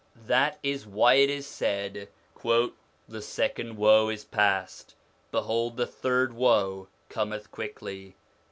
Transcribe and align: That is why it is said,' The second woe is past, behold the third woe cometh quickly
That 0.25 0.57
is 0.63 0.87
why 0.87 1.13
it 1.13 1.29
is 1.29 1.45
said,' 1.45 2.09
The 2.43 3.21
second 3.21 3.77
woe 3.77 4.09
is 4.09 4.23
past, 4.25 4.95
behold 5.31 5.77
the 5.77 5.85
third 5.85 6.33
woe 6.33 6.87
cometh 7.07 7.51
quickly 7.51 8.15